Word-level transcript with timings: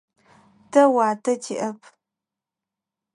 Тэ 0.71 0.81
уатэ 0.93 1.31
тиӏэп. 1.43 1.79